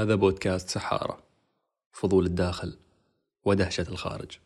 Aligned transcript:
هذا 0.00 0.14
بودكاست 0.14 0.68
سحارة 0.68 1.18
فضول 1.92 2.26
الداخل 2.26 2.78
ودهشة 3.44 3.88
الخارج. 3.88 4.38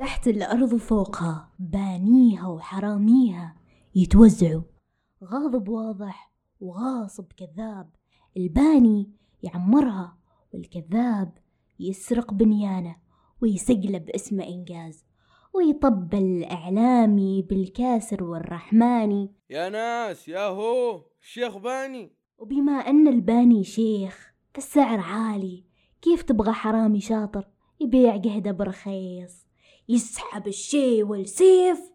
تحت 0.00 0.28
الأرض 0.28 0.76
فوقها 0.76 1.50
بانيها 1.58 2.46
وحراميها 2.48 3.56
يتوزعوا. 3.94 4.62
غاضب 5.24 5.68
واضح 5.68 6.32
وغاصب 6.60 7.32
كذاب. 7.32 7.90
الباني 8.36 9.10
يعمرها 9.42 10.18
والكذاب 10.52 11.38
يسرق 11.80 12.34
بنيانه 12.34 12.96
ويسقلب 13.40 14.10
اسم 14.10 14.40
إنجاز. 14.40 15.04
ويطبل 15.52 16.18
الإعلامي 16.18 17.42
بالكاسر 17.42 18.24
والرحماني 18.24 19.32
يا 19.50 19.68
ناس 19.68 20.28
يا 20.28 20.46
هو 20.46 21.04
الشيخ 21.22 21.56
باني. 21.56 22.12
وبما 22.38 22.72
أن 22.72 23.08
الباني 23.08 23.64
شيخ 23.64 24.34
فالسعر 24.54 25.00
عالي. 25.00 25.64
كيف 26.02 26.22
تبغى 26.22 26.52
حرامي 26.52 27.00
شاطر؟ 27.00 27.48
يبيع 27.80 28.16
قهده 28.16 28.52
برخيص 28.52 29.46
يسحب 29.88 30.46
الشي 30.46 31.02
والسيف 31.02 31.92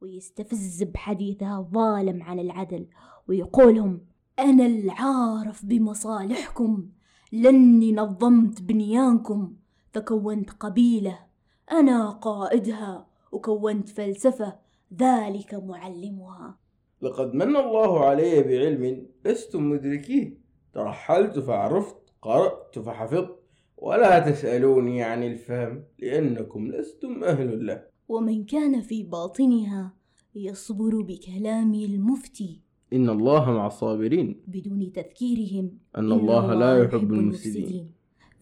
ويستفز 0.00 0.82
بحديثها 0.82 1.58
الظالم 1.58 2.22
عن 2.22 2.38
العدل. 2.38 2.86
ويقولهم 3.28 4.00
أنا 4.38 4.66
العارف 4.66 5.66
بمصالحكم 5.66 6.88
لأني 7.32 7.92
نظمت 7.92 8.62
بنيانكم 8.62 9.56
فكونت 9.92 10.50
قبيلة 10.50 11.29
أنا 11.72 12.10
قائدها 12.10 13.06
وكونت 13.32 13.88
فلسفة 13.88 14.58
ذلك 15.00 15.54
معلمها. 15.54 16.58
لقد 17.02 17.34
من 17.34 17.56
الله 17.56 18.04
علي 18.04 18.42
بعلم 18.42 19.06
لستم 19.24 19.70
مدركيه. 19.70 20.38
ترحلت 20.74 21.38
فعرفت 21.38 21.96
قرأت 22.22 22.78
فحفظت. 22.78 23.36
ولا 23.78 24.18
تسألوني 24.18 25.02
عن 25.02 25.22
الفهم 25.22 25.84
لأنكم 25.98 26.68
لستم 26.68 27.24
أهل 27.24 27.66
له. 27.66 27.82
ومن 28.08 28.44
كان 28.44 28.80
في 28.80 29.02
باطنها 29.02 29.92
يصبر 30.34 31.02
بكلام 31.02 31.74
المفتي. 31.74 32.60
إن 32.92 33.10
الله 33.10 33.50
مع 33.50 33.66
الصابرين. 33.66 34.40
بدون 34.46 34.92
تذكيرهم 34.92 35.78
أن 35.96 36.12
الله 36.12 36.54
لا 36.54 36.84
يحب 36.84 37.12
المفسدين. 37.12 37.92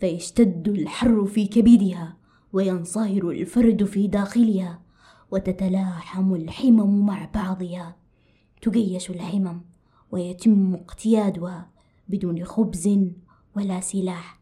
فيشتد 0.00 0.68
الحر 0.68 1.24
في 1.24 1.46
كبدها. 1.46 2.17
وينصهر 2.52 3.30
الفرد 3.30 3.84
في 3.84 4.06
داخلها 4.06 4.82
وتتلاحم 5.30 6.34
الحمم 6.34 7.06
مع 7.06 7.30
بعضها. 7.34 7.96
تجيش 8.62 9.10
الحمم 9.10 9.60
ويتم 10.10 10.74
اقتيادها 10.74 11.70
بدون 12.08 12.44
خبز 12.44 12.98
ولا 13.56 13.80
سلاح 13.80 14.40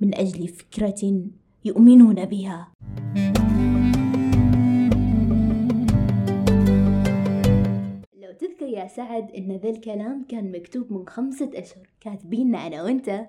من 0.00 0.14
أجل 0.14 0.48
فكرة 0.48 1.22
يؤمنون 1.64 2.24
بها. 2.24 2.72
لو 8.14 8.32
تذكر 8.38 8.68
يا 8.68 8.86
سعد 8.86 9.30
إن 9.30 9.56
ذا 9.56 9.70
الكلام 9.70 10.24
كان 10.28 10.52
مكتوب 10.52 10.92
من 10.92 11.08
خمسة 11.08 11.50
أشهر. 11.54 11.88
كاتبيننا 12.00 12.66
أنا 12.66 12.82
وأنت. 12.82 13.28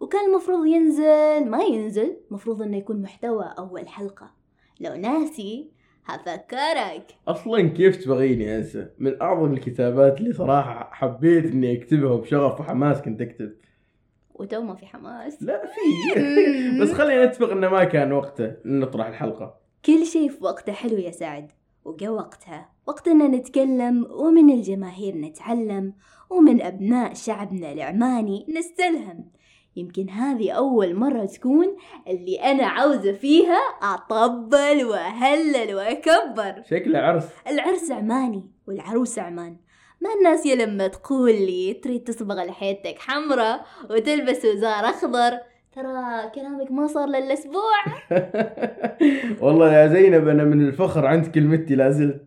وكان 0.00 0.30
المفروض 0.30 0.66
ينزل 0.66 1.50
ما 1.50 1.62
ينزل 1.62 2.16
مفروض 2.30 2.62
إنه 2.62 2.76
يكون 2.76 3.02
محتوى 3.02 3.54
أول 3.58 3.88
حلقة. 3.88 4.30
لو 4.80 4.94
ناسي 4.94 5.70
هفكرك. 6.04 7.16
أصلا 7.28 7.68
كيف 7.68 8.04
تبغيني 8.04 8.56
أنسى؟ 8.56 8.86
من 8.98 9.22
أعظم 9.22 9.52
الكتابات 9.52 10.20
اللي 10.20 10.32
صراحة 10.32 10.90
حبيت 10.92 11.44
إني 11.44 11.78
أكتبها 11.78 12.16
بشغف 12.16 12.60
وحماس 12.60 13.02
كنت 13.02 13.20
أكتب. 13.20 13.54
وتو 14.34 14.62
ما 14.62 14.74
في 14.74 14.86
حماس. 14.86 15.42
لا 15.42 15.62
في. 15.66 16.20
بس 16.82 16.92
خلينا 16.92 17.26
نتفق 17.26 17.50
إنه 17.50 17.68
ما 17.68 17.84
كان 17.84 18.12
وقته 18.12 18.56
نطرح 18.64 19.06
الحلقة. 19.06 19.54
كل 19.84 20.06
شيء 20.06 20.28
في 20.28 20.44
وقته 20.44 20.72
حلو 20.72 20.96
يا 20.96 21.10
سعد. 21.10 21.50
وجا 21.84 22.10
وقتها 22.10 22.68
وقتنا 22.86 23.28
نتكلم 23.28 24.06
ومن 24.10 24.50
الجماهير 24.50 25.16
نتعلم 25.16 25.92
ومن 26.30 26.62
أبناء 26.62 27.14
شعبنا 27.14 27.72
العماني 27.72 28.46
نستلهم. 28.58 29.30
يمكن 29.78 30.10
هذه 30.10 30.50
أول 30.50 30.94
مرة 30.94 31.24
تكون 31.24 31.76
اللي 32.08 32.36
أنا 32.36 32.66
عاوزة 32.66 33.12
فيها 33.12 33.58
أطبل 33.82 34.84
وأهلل 34.84 35.74
وأكبر. 35.74 36.62
شكله 36.70 36.98
عرس. 36.98 37.28
العرس 37.48 37.90
عماني 37.90 38.50
والعروس 38.66 39.18
عمان. 39.18 39.56
ما 40.00 40.08
الناس 40.18 40.46
يا 40.46 40.54
لما 40.54 40.86
تقول 40.86 41.32
لي 41.32 41.74
تريد 41.74 42.04
تصبغ 42.04 42.44
لحيتك 42.44 42.98
حمرة 42.98 43.60
وتلبس 43.90 44.44
وزار 44.44 44.84
أخضر 44.84 45.38
ترى 45.72 46.30
كلامك 46.34 46.70
ما 46.70 46.86
صار 46.86 47.08
للأسبوع. 47.08 47.78
والله 49.42 49.74
يا 49.74 49.86
زينب 49.86 50.28
أنا 50.28 50.44
من 50.44 50.68
الفخر 50.68 51.06
عند 51.06 51.26
كلمتي 51.26 51.74
لازلت 51.74 52.24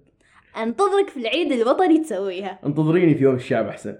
أنتظرك 0.57 1.09
في 1.09 1.17
العيد 1.17 1.51
الوطني 1.51 1.99
تسويها. 1.99 2.59
انتظريني 2.65 3.15
في 3.15 3.23
يوم 3.23 3.35
الشعب 3.35 3.67
أحسن. 3.67 3.97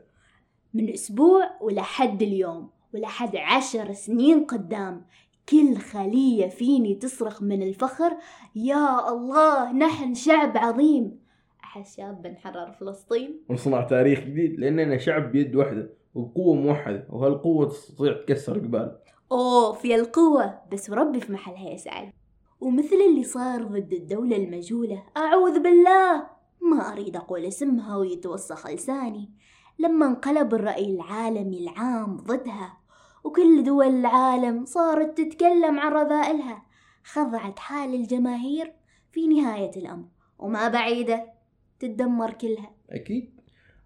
من 0.74 0.90
أسبوع 0.90 1.50
ولحد 1.62 2.22
اليوم. 2.22 2.70
ولحد 2.94 3.36
عشر 3.36 3.94
سنين 3.94 4.44
قدام. 4.44 5.06
كل 5.50 5.78
خلية 5.78 6.48
فيني 6.48 6.96
تصرخ 6.96 7.44
من 7.44 7.64
الفخر 7.64 8.18
يا 8.56 9.10
الله 9.10 9.72
نحن 9.72 10.14
شعب 10.14 10.58
عظيم. 10.58 11.20
أحس 11.64 11.98
شاب 11.98 12.22
بنحرر 12.22 12.72
فلسطين. 12.72 13.42
ونصنع 13.50 13.82
تاريخ 13.82 14.20
جديد 14.20 14.60
لأننا 14.60 14.98
شعب 14.98 15.32
بيد 15.32 15.56
واحدة 15.56 15.90
وبقوة 16.16 16.56
موحدة 16.56 17.08
وهالقوة 17.10 17.70
تستطيع 17.70 18.14
تكسر 18.14 18.58
جبال. 18.58 18.98
أوه 19.32 19.74
في 19.74 19.96
القوة 19.96 20.60
بس 20.72 20.90
وربي 20.90 21.20
في 21.20 21.32
محلها 21.32 21.70
يا 21.70 21.78
سعد. 21.78 22.12
ومثل 22.62 22.96
اللي 23.10 23.24
صار 23.24 23.64
ضد 23.64 23.94
الدولة 23.94 24.36
المجهولة 24.36 25.04
أعوذ 25.18 25.60
بالله 25.60 26.24
ما 26.62 26.94
أريد 26.94 27.16
أقول 27.16 27.46
اسمها 27.46 27.98
ويتوسخ 27.98 28.68
لساني. 28.68 29.30
لما 29.80 30.06
انقلب 30.06 30.54
الرأي 30.54 30.96
العالمي 30.96 31.58
العام 31.58 32.18
ضدها 32.18 32.78
وكل 33.24 33.64
دول 33.64 33.86
العالم 33.86 34.66
صارت 34.66 35.18
تتكلم 35.18 35.80
عن 35.80 35.92
رذائلها. 35.92 36.66
خضعت 37.04 37.60
حال 37.60 37.96
الجماهير 37.96 38.74
في 39.12 39.28
نهاية 39.28 39.72
الأمر 39.78 40.06
وما 40.40 40.68
بعيدة 40.68 41.26
تتدمر 41.80 42.32
كلها. 42.34 42.72
أكيد. 42.90 43.30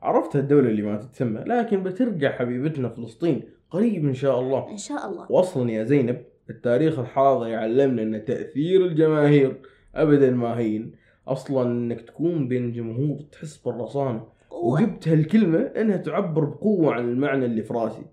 عرفت 0.02 0.36
الدولة 0.36 0.70
اللي 0.70 0.82
ما 0.82 0.98
تتسمى 0.98 1.40
لكن 1.40 1.84
بترجع 1.84 2.32
حبيبتنا 2.32 2.90
فلسطين 2.90 3.44
قريب 3.72 4.06
إن 4.06 4.14
شاء 4.14 4.40
الله. 4.40 4.72
إن 4.72 4.78
شاء 4.78 5.10
الله. 5.10 5.32
واصلا 5.32 5.72
يا 5.72 5.84
زينب 5.84 6.26
التاريخ 6.50 7.00
الحاضر 7.00 7.48
يعلمنا 7.48 8.02
إن 8.02 8.26
تأثير 8.26 8.86
الجماهير 8.86 9.62
ابدا 9.96 10.32
ما 10.32 10.58
هين. 10.58 10.92
أصلا 11.28 11.72
إنك 11.72 12.02
تكون 12.02 12.48
بين 12.48 12.72
جمهور 12.72 13.20
تحس 13.32 13.58
بالرصانة. 13.58 14.24
قوة. 14.50 14.74
وجبت 14.74 15.08
هالكلمة 15.08 15.60
إنها 15.60 15.98
تعبر 15.98 16.44
بقوة 16.44 16.94
عن 16.94 17.10
المعنى 17.10 17.46
اللي 17.46 17.64
في 17.64 17.74
راسي 17.74 18.06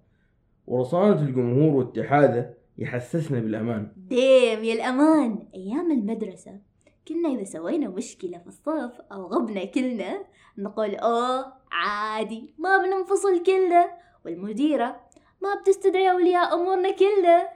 ورصانه 0.72 1.22
الجمهور 1.22 1.74
واتحاده 1.74 2.54
يحسسنا 2.78 3.40
بالأمان. 3.40 3.92
ديم 3.96 4.64
يا 4.64 4.74
الأمان. 4.74 5.48
أيام 5.54 5.90
المدرسة 5.90 6.52
كنا 7.08 7.28
إذا 7.28 7.44
سوينا 7.44 7.88
مشكلة 7.88 8.38
في 8.38 8.46
الصف 8.46 9.00
أو 9.12 9.26
غبنا 9.26 9.64
كلنا 9.64 10.24
نقول 10.58 10.94
أوه 10.94 11.52
عادي 11.72 12.54
ما 12.58 12.78
بننفصل 12.78 13.42
كلنا. 13.42 13.90
والمديرة 14.24 15.00
ما 15.42 15.48
بتستدعي 15.60 16.10
أولياء 16.10 16.54
أمورنا 16.54 16.90
كلنا. 16.90 17.48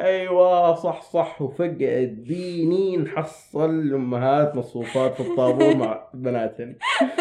أيوه 0.00 0.74
صح 0.74 1.02
صح. 1.02 1.42
وفجأة 1.42 2.02
اديني 2.02 2.96
نحصل 2.96 3.94
أمهات 3.94 4.56
مصفوفات 4.56 5.14
في 5.14 5.30
الطابور 5.30 5.76
مع 5.76 6.08
بناتهن 6.14 6.76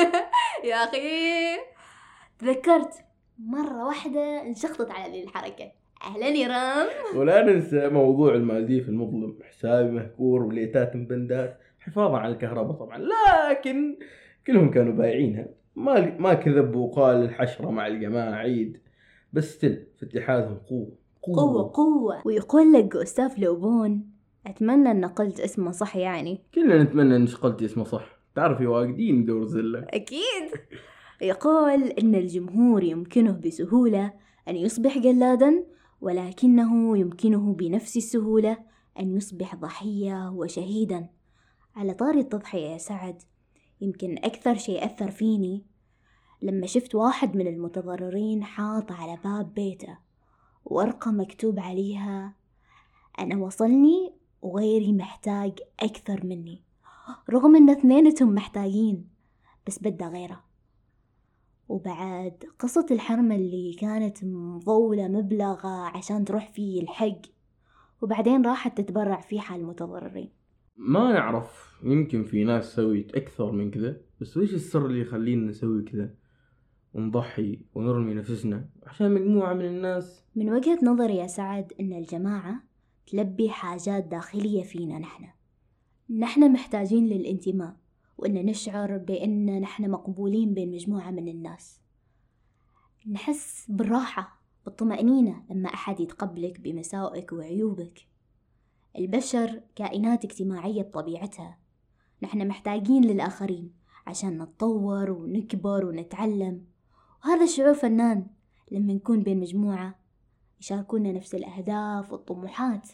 يا 0.69 0.75
أخي 0.75 0.99
تذكرت؟ 2.39 3.08
مرة 3.47 3.85
واحدة 3.85 4.41
انشخطت 4.41 4.91
على 4.91 5.11
ذي 5.13 5.23
الحركة. 5.23 5.71
أهلا 6.03 6.27
يا 6.27 6.47
رام. 6.47 6.87
ولا 7.19 7.41
ننسى 7.43 7.89
موضوع 7.89 8.33
المالديف 8.35 8.89
المظلم. 8.89 9.37
حسابي 9.49 9.91
مهكور 9.91 10.43
وليتات 10.43 10.95
مبندات. 10.95 11.57
حفاظا 11.79 12.17
على 12.17 12.33
الكهرباء 12.33 12.71
طبعا 12.71 12.97
لكن 13.51 13.97
كلهم 14.47 14.71
كانوا 14.71 14.93
بايعينها. 14.93 15.45
ما 15.75 16.17
ما 16.19 16.33
كذب 16.33 16.75
وقال 16.75 17.23
الحشرة 17.23 17.69
مع 17.69 17.87
الجماعة 17.87 18.31
عيد. 18.31 18.77
بس 19.33 19.59
تل 19.59 19.83
في 19.97 20.05
اتحادهم 20.05 20.57
قوة. 20.69 20.91
قوة. 21.21 21.71
قوة 21.73 22.21
ويقول 22.25 22.73
لك 22.73 22.83
جوستاف 22.83 23.39
لوبون 23.39 24.09
أتمنى 24.47 24.91
أن 24.91 25.05
قلت 25.05 25.39
اسمه 25.39 25.71
صح 25.71 25.95
يعني. 25.95 26.41
كلنا 26.55 26.83
نتمنى 26.83 27.15
ان 27.15 27.27
شغلتي 27.27 27.65
اسمه 27.65 27.83
صح. 27.83 28.19
تعرفي 28.35 28.65
واجدين 28.65 29.25
دور 29.25 29.45
زلة. 29.45 29.85
أكيد. 29.89 30.51
يقول 31.21 31.83
إن 31.83 32.15
الجمهور 32.15 32.83
يمكنه 32.83 33.31
بسهولة 33.31 34.13
أن 34.47 34.55
يصبح 34.55 34.97
جلادا 34.97 35.65
ولكنه 36.01 36.97
يمكنه 36.97 37.53
بنفس 37.53 37.97
السهولة 37.97 38.57
أن 38.99 39.17
يصبح 39.17 39.55
ضحية 39.55 40.29
وشهيدا. 40.29 41.09
على 41.75 41.93
طار 41.93 42.13
التضحية 42.13 42.69
يا 42.69 42.77
سعد 42.77 43.21
يمكن 43.81 44.17
أكثر 44.17 44.55
شيء 44.55 44.85
أثر 44.85 45.11
فيني 45.11 45.65
لما 46.41 46.67
شفت 46.67 46.95
واحد 46.95 47.35
من 47.35 47.47
المتضررين 47.47 48.43
حاط 48.43 48.91
على 48.91 49.17
باب 49.23 49.53
بيته 49.53 49.97
ورقة 50.65 51.11
مكتوب 51.11 51.59
عليها 51.59 52.33
أنا 53.19 53.37
وصلني 53.37 54.13
وغيري 54.41 54.93
محتاج 54.93 55.59
أكثر 55.79 56.25
مني. 56.25 56.63
رغم 57.29 57.55
إن 57.55 57.69
اثنينتهم 57.69 58.35
محتاجين 58.35 59.07
بس 59.67 59.79
بدأ 59.79 60.07
غيره. 60.07 60.48
وبعد 61.69 62.43
قصة 62.59 62.85
الحرمة 62.91 63.35
اللي 63.35 63.73
كانت 63.73 64.23
مضولة 64.23 65.07
مبلغة 65.07 65.97
عشان 65.97 66.25
تروح 66.25 66.51
فيه 66.51 66.81
الحق 66.81 67.21
وبعدين 68.01 68.45
راحت 68.45 68.81
تتبرع 68.81 69.21
فيها 69.21 69.55
المتضررين. 69.55 70.29
ما 70.77 71.13
نعرف 71.13 71.79
يمكن 71.83 72.23
في 72.23 72.43
ناس 72.43 72.75
سويت 72.75 73.15
أكثر 73.15 73.51
من 73.51 73.71
كذا 73.71 74.01
بس 74.21 74.37
وش 74.37 74.53
السر 74.53 74.85
اللي 74.85 75.01
يخلينا 75.01 75.49
نسوي 75.49 75.83
كذا؟ 75.83 76.15
ونضحي 76.93 77.59
ونرمي 77.75 78.13
نفسنا 78.13 78.69
عشان 78.83 79.13
مجموعة 79.13 79.53
من 79.53 79.65
الناس. 79.65 80.25
من 80.35 80.49
وجهة 80.49 80.79
نظري 80.83 81.15
يا 81.15 81.27
سعد 81.27 81.73
إن 81.79 81.93
الجماعة 81.93 82.63
تلبي 83.07 83.49
حاجات 83.49 84.03
داخلية 84.03 84.63
فينا 84.63 84.99
نحن. 84.99 85.25
نحن 86.09 86.53
محتاجين 86.53 87.07
للانتماء. 87.07 87.75
وإن 88.19 88.45
نشعر 88.45 88.97
بأن 88.97 89.61
نحن 89.61 89.89
مقبولين 89.91 90.53
بين 90.53 90.71
مجموعة 90.71 91.11
من 91.11 91.27
الناس. 91.27 91.81
نحس 93.11 93.65
بالراحة 93.69 94.41
بالطمأنينة 94.65 95.43
لما 95.49 95.73
أحد 95.73 95.99
يتقبلك 95.99 96.59
بمساوئك 96.59 97.31
وعيوبك. 97.31 98.07
البشر 98.97 99.61
كائنات 99.75 100.25
اجتماعية 100.25 100.81
بطبيعتها. 100.81 101.57
نحن 102.23 102.47
محتاجين 102.47 103.05
للآخرين 103.05 103.73
عشان 104.07 104.41
نتطور 104.41 105.11
ونكبر 105.11 105.85
ونتعلم. 105.85 106.65
وهذا 107.23 107.43
الشعور 107.43 107.73
فنان 107.73 108.27
لما 108.71 108.93
نكون 108.93 109.23
بين 109.23 109.39
مجموعة 109.39 109.99
يشاركونا 110.59 111.11
نفس 111.11 111.35
الأهداف 111.35 112.11
والطموحات. 112.11 112.89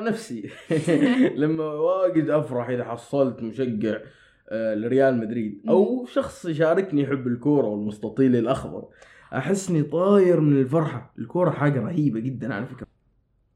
نفسي. 0.00 0.50
لما 1.42 1.64
واجد 1.64 2.30
أفرح 2.30 2.68
إذا 2.68 2.84
حصلت 2.84 3.42
مشجع 3.42 3.98
آه، 4.48 4.74
لريال 4.74 5.20
مدريد 5.20 5.62
أو 5.68 6.06
شخص 6.06 6.44
يشاركني 6.44 7.02
يحب 7.02 7.26
الكورة 7.26 7.66
والمستطيل 7.66 8.36
الأخضر 8.36 8.88
أحسني 9.32 9.82
طاير 9.82 10.40
من 10.40 10.60
الفرحة. 10.60 11.14
الكورة 11.18 11.50
حاجة 11.50 11.80
رهيبة 11.80 12.20
جدا 12.20 12.54
على 12.54 12.66
فكرة. 12.66 12.86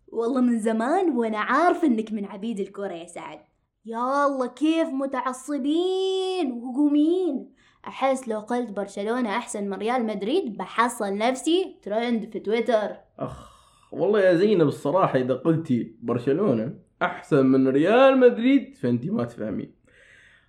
والله 0.09 0.41
من 0.41 0.59
زمان 0.59 1.11
وأنا 1.11 1.39
عارفة 1.39 1.87
إنك 1.87 2.13
من 2.13 2.25
عبيد 2.25 2.61
الكرة 2.61 2.93
يا 2.93 3.07
سعد. 3.07 3.39
يا 3.85 4.27
الله 4.27 4.47
كيف 4.47 4.89
متعصبين 4.89 6.53
وهجوميين 6.53 7.51
أحس 7.87 8.29
لو 8.29 8.41
قلت 8.41 8.71
برشلونة 8.71 9.37
أحسن 9.37 9.69
من 9.69 9.79
ريال 9.79 10.07
مدريد 10.07 10.57
بحصل 10.57 11.17
نفسي 11.19 11.77
ترند 11.83 12.31
في 12.33 12.41
تويتر. 12.41 12.97
أخ. 13.19 13.60
والله 13.93 14.21
يا 14.21 14.35
زينب 14.35 14.69
الصراحة 14.69 15.19
إذا 15.19 15.35
قلتي 15.35 15.95
برشلونة 16.03 16.75
أحسن 17.03 17.47
من 17.47 17.69
ريال 17.69 18.19
مدريد 18.21 18.77
فأنت 18.77 19.07
ما 19.07 19.25
تفهمين 19.25 19.75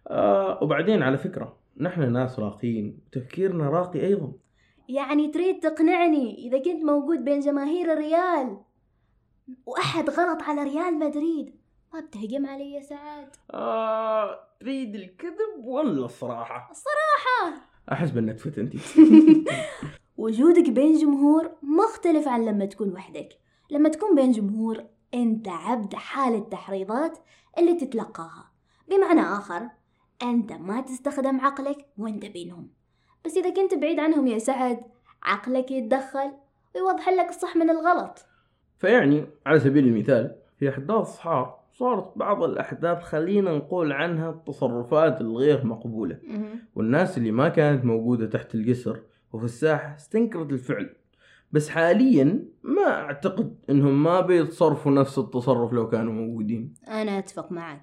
آه 0.08 0.64
وبعدين 0.64 1.04
على 1.04 1.18
فكرة 1.18 1.58
نحن 1.78 2.12
ناس 2.12 2.40
راقيين 2.40 3.00
تفكيرنا 3.12 3.70
راقي 3.70 4.06
أيضا. 4.06 4.32
يعني 4.90 5.28
تريد 5.32 5.60
تقنعني 5.60 6.48
إذا 6.48 6.58
كنت 6.58 6.84
موجود 6.84 7.24
بين 7.24 7.40
جماهير 7.40 7.94
الريال؟ 7.94 8.58
وأحد 9.66 10.10
غلط 10.10 10.42
على 10.42 10.64
ريال 10.64 11.00
مدريد؟ 11.00 11.56
ما 11.94 12.00
بتهجم 12.00 12.46
علي 12.46 12.74
يا 12.74 12.82
سعد. 12.82 13.28
آه 13.54 14.40
تريد 14.60 14.96
الكذب 14.96 15.64
ولا 15.64 16.06
الصراحة؟ 16.06 16.72
الصراحة. 16.72 17.62
أحس 17.92 18.12
بأنك 18.12 18.38
فتنتي 18.38 18.78
وجودك 20.22 20.70
بين 20.70 20.98
جمهور 20.98 21.52
مختلف 21.64 22.28
عن 22.28 22.46
لما 22.46 22.66
تكون 22.66 22.94
وحدك. 22.94 23.30
لما 23.72 23.90
تكون 23.90 24.16
بين 24.16 24.32
جمهور 24.32 24.84
أنت 25.14 25.48
عبد 25.48 25.96
حال 25.96 26.36
التحريضات 26.36 27.18
اللي 27.58 27.74
تتلقاها. 27.74 28.52
بمعنى 28.90 29.22
آخر 29.22 29.62
أنت 30.24 30.54
ما 30.54 30.82
تستخدم 30.82 31.40
عقلك 31.40 31.86
وأنت 31.98 32.26
بينهم. 32.26 32.70
بس 33.26 33.38
إذا 33.38 33.50
كنت 33.50 33.74
بعيد 33.74 34.00
عنهم 34.00 34.28
يا 34.28 34.38
سعد 34.38 34.80
عقلك 35.24 35.72
يتدخل 35.72 36.32
ويوضح 36.76 37.10
لك 37.10 37.30
الصح 37.30 37.56
من 37.56 37.70
الغلط. 37.70 38.26
فيعني 38.78 39.26
على 39.46 39.60
سبيل 39.60 39.88
المثال 39.88 40.36
في 40.60 40.70
أحداث 40.70 41.08
صحار 41.08 41.60
صارت 41.74 42.18
بعض 42.18 42.44
الأحداث 42.44 43.04
خلينا 43.04 43.58
نقول 43.58 43.92
عنها 43.92 44.30
التصرفات 44.30 45.22
الغير 45.22 45.66
مقبولة. 45.66 46.20
والناس 46.76 47.18
اللي 47.18 47.32
ما 47.32 47.50
كانت 47.50 47.86
موجودة 47.86 48.26
تحت 48.26 48.56
القصر 48.56 48.98
وفي 49.34 49.46
الساحة 49.46 49.96
استنكرت 49.96 50.52
الفعل. 50.52 50.96
بس 51.52 51.70
حاليا 51.70 52.46
ما 52.64 52.88
أعتقد 52.88 53.56
إنهم 53.70 54.04
ما 54.04 54.22
بيتصرفوا 54.22 54.92
نفس 54.92 55.20
التصرف 55.20 55.74
لو 55.74 55.90
كانوا 55.90 56.14
موجودين. 56.14 56.74
أنا 56.88 57.20
أتفق 57.20 57.52
معك. 57.52 57.82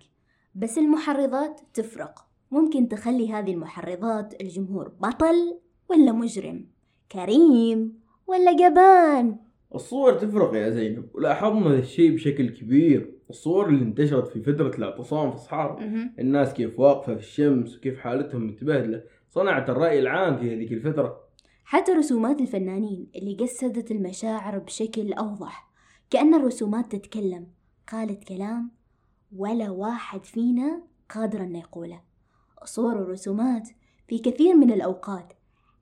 بس 0.55 0.79
المحرضات 0.79 1.61
تفرق. 1.75 2.27
ممكن 2.51 2.89
تخلي 2.89 3.33
هذه 3.33 3.53
المحرضات 3.53 4.41
الجمهور 4.41 4.89
بطل 4.89 5.59
ولا 5.91 6.13
مجرم؟ 6.13 6.67
كريم 7.13 7.99
ولا 8.27 8.57
جبان؟ 8.57 9.37
الصور 9.75 10.13
تفرق 10.13 10.55
يا 10.55 10.71
زينب. 10.71 11.09
ولاحظنا 11.15 11.67
هذا 11.67 11.79
الشيء 11.79 12.15
بشكل 12.15 12.49
كبير. 12.49 13.15
الصور 13.31 13.69
اللي 13.69 13.85
انتشرت 13.85 14.29
في 14.29 14.43
فترة 14.43 14.77
الاعتصام 14.79 15.31
في 15.31 15.39
صحار 15.39 15.79
الناس 16.19 16.55
كيف 16.55 16.81
واقفة 16.81 17.15
في 17.15 17.21
الشمس 17.21 17.77
وكيف 17.77 17.99
حالتهم 17.99 18.47
متبهدلة. 18.47 19.03
صنعت 19.29 19.71
الرأي 19.71 19.99
العام 19.99 20.37
في 20.37 20.55
هذيك 20.55 20.73
الفترة. 20.73 21.28
حتى 21.71 21.93
رسومات 21.93 22.41
الفنانين 22.41 23.07
اللي 23.17 23.35
جسدت 23.35 23.91
المشاعر 23.91 24.59
بشكل 24.59 25.13
أوضح. 25.13 25.71
كأن 26.11 26.35
الرسومات 26.35 26.93
تتكلم. 26.93 27.47
قالت 27.93 28.25
كلام 28.25 28.71
ولا 29.37 29.71
واحد 29.71 30.25
فينا 30.25 30.83
قادر 31.15 31.43
أن 31.43 31.57
يقوله. 31.57 32.01
صور 32.65 32.93
الرسومات 32.93 33.69
في 34.09 34.19
كثير 34.19 34.55
من 34.55 34.71
الأوقات 34.73 35.33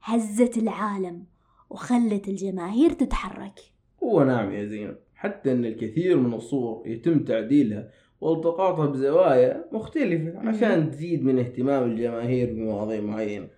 هزت 0.02 0.58
العالم 0.58 1.24
وخلت 1.70 2.28
الجماهير 2.28 2.90
تتحرك. 2.90 3.60
هو 4.02 4.24
نعم 4.24 4.52
يا 4.52 4.64
زينب 4.64 4.96
حتى 5.14 5.52
إن 5.52 5.64
الكثير 5.64 6.16
من 6.16 6.34
الصور 6.34 6.88
يتم 6.88 7.24
تعديلها 7.24 7.90
والتقاطها 8.20 8.86
بزوايا 8.86 9.64
مختلفة 9.72 10.38
عشان 10.38 10.90
تزيد 10.90 11.24
من 11.24 11.38
اهتمام 11.38 11.90
الجماهير 11.90 12.52
بمواضيع 12.52 13.00
معينة. 13.00 13.48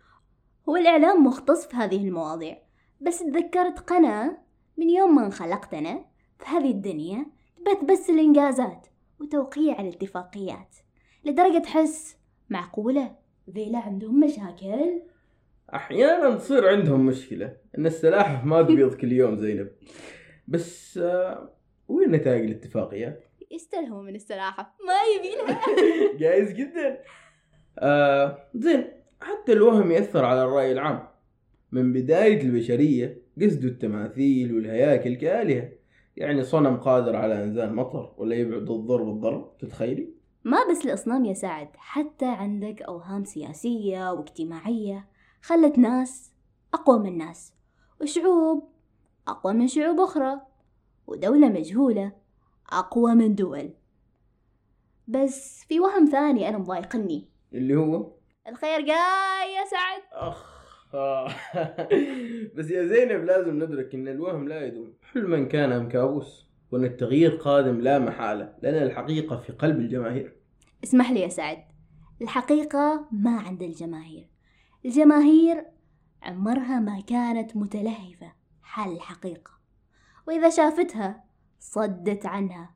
هو 0.68 0.76
الإعلام 0.76 1.24
مختص 1.24 1.66
في 1.66 1.76
هذه 1.76 2.08
المواضيع. 2.08 2.58
بس 3.00 3.18
تذكرت 3.18 3.78
قناة 3.78 4.38
من 4.76 4.90
يوم 4.90 5.14
ما 5.14 5.26
انخلقت 5.26 5.74
أنا 5.74 6.04
في 6.38 6.44
هذه 6.46 6.70
الدنيا 6.70 7.26
تبث 7.56 7.84
بس 7.84 8.10
الإنجازات 8.10 8.86
وتوقيع 9.20 9.80
الاتفاقيات 9.80 10.76
لدرجة 11.24 11.58
تحس 11.58 12.16
معقولة 12.50 13.16
ذيلا 13.50 13.78
عندهم 13.78 14.20
مشاكل؟ 14.20 15.02
أحيانا 15.74 16.36
تصير 16.36 16.68
عندهم 16.68 17.06
مشكلة 17.06 17.56
إن 17.78 17.86
السلاحف 17.86 18.44
ما 18.44 18.62
تبيض 18.62 18.94
كل 18.94 19.12
يوم 19.12 19.36
زينب. 19.36 19.70
بس 20.48 20.98
آه، 20.98 21.54
وين 21.88 22.10
نتائج 22.10 22.44
الاتفاقيات؟ 22.44 23.24
يستلهموا 23.50 24.02
من 24.02 24.14
السلاحف 24.14 24.66
ما 24.86 24.94
يبينها. 25.16 25.60
جايز 26.20 26.52
جدا. 26.52 27.00
آه 27.78 28.48
زين 28.54 28.97
حتى 29.20 29.52
الوهم 29.52 29.90
يأثر 29.90 30.24
على 30.24 30.44
الرأي 30.44 30.72
العام. 30.72 31.08
من 31.72 31.92
بداية 31.92 32.42
البشرية 32.42 33.22
قصدوا 33.42 33.70
التماثيل 33.70 34.54
والهياكل 34.54 35.14
كآلهة. 35.14 35.68
يعني 36.16 36.42
صنم 36.42 36.76
قادر 36.76 37.16
على 37.16 37.44
إنزال 37.44 37.74
مطر 37.74 38.14
ولا 38.16 38.36
يبعد 38.36 38.70
الضر 38.70 39.02
بالضرب 39.02 39.58
تتخيلي؟ 39.58 40.08
ما 40.44 40.58
بس 40.70 40.86
الأصنام 40.86 41.24
يا 41.24 41.34
سعد 41.34 41.68
حتى 41.76 42.26
عندك 42.26 42.82
أوهام 42.82 43.24
سياسية 43.24 44.12
واجتماعية 44.12 45.08
خلت 45.42 45.78
ناس 45.78 46.32
أقوى 46.74 46.98
من 46.98 47.18
ناس 47.18 47.52
وشعوب 48.00 48.68
أقوى 49.28 49.52
من 49.52 49.66
شعوب 49.66 50.00
أخرى 50.00 50.40
ودولة 51.06 51.48
مجهولة 51.48 52.12
أقوى 52.72 53.14
من 53.14 53.34
دول. 53.34 53.70
بس 55.08 55.64
في 55.68 55.80
وهم 55.80 56.04
ثاني 56.04 56.48
أنا 56.48 56.58
مضايقني. 56.58 57.28
اللي 57.52 57.76
هو؟ 57.76 58.10
الخير 58.48 58.80
جاي 58.80 59.54
يا 59.54 59.64
سعد. 59.64 60.02
آه. 60.12 60.36
بس 62.56 62.70
يا 62.70 62.86
زينب 62.86 63.24
لازم 63.24 63.62
ندرك 63.62 63.94
إن 63.94 64.08
الوهم 64.08 64.48
لا 64.48 64.66
يدوم. 64.66 64.94
حلما 65.12 65.44
كان 65.44 65.72
أم 65.72 65.88
كابوس 65.88 66.48
وإن 66.70 66.84
التغيير 66.84 67.30
قادم 67.30 67.80
لا 67.80 67.98
محالة. 67.98 68.54
لأن 68.62 68.82
الحقيقة 68.82 69.36
في 69.36 69.52
قلب 69.52 69.78
الجماهير. 69.78 70.36
اسمح 70.84 71.10
لي 71.10 71.20
يا 71.20 71.28
سعد. 71.28 71.64
الحقيقة 72.22 73.08
ما 73.12 73.40
عند 73.40 73.62
الجماهير. 73.62 74.30
الجماهير 74.84 75.66
عمرها 76.22 76.80
ما 76.80 77.00
كانت 77.00 77.56
متلهفة 77.56 78.32
حال 78.62 78.92
الحقيقة. 78.92 79.50
وإذا 80.28 80.50
شافتها 80.50 81.24
صدت 81.58 82.26
عنها. 82.26 82.74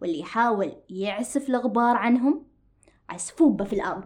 واللي 0.00 0.20
يحاول 0.20 0.72
يعسف 0.90 1.48
الغبار 1.48 1.96
عنهم 1.96 2.46
عسفوبة 3.08 3.64
في 3.64 3.72
الأرض. 3.72 4.04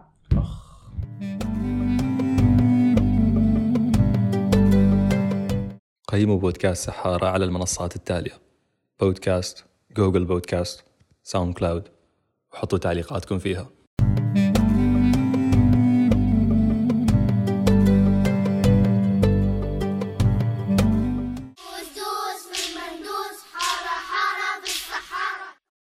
قيموا 6.09 6.39
بودكاست 6.39 6.85
سحارة 6.85 7.25
على 7.25 7.45
المنصات 7.45 7.95
التالية. 7.95 8.39
بودكاست 8.99 9.65
جوجل 9.97 10.25
بودكاست 10.25 10.83
ساوند 11.23 11.53
كلاود 11.53 11.87
وحطوا 12.53 12.77
تعليقاتكم 12.77 13.39
فيها. 13.39 13.69